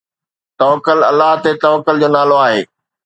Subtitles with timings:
[0.59, 2.61] توڪل الله تي توڪل جو نالو آهي.